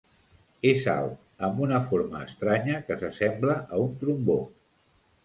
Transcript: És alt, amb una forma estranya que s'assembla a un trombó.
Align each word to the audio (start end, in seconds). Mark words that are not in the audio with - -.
És 0.69 0.85
alt, 0.93 1.19
amb 1.47 1.61
una 1.65 1.81
forma 1.89 2.21
estranya 2.29 2.79
que 2.87 2.97
s'assembla 3.03 3.59
a 3.79 3.83
un 3.85 3.93
trombó. 4.01 4.39